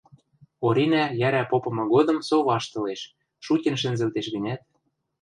Оринӓ 0.65 1.03
йӓрӓ 1.19 1.43
попымы 1.51 1.83
годым 1.93 2.17
со 2.27 2.35
ваштылеш, 2.47 3.01
шутен 3.45 3.75
шӹнзӹлтеш 3.81 4.25
гӹнят 4.35 4.61